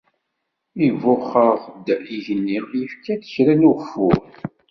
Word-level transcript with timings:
Ibuxx-aɣ-d 0.87 1.87
yigenni, 2.11 2.59
yefka-d 2.81 3.21
kra 3.33 3.53
n 3.55 3.67
ugeffur. 3.69 4.19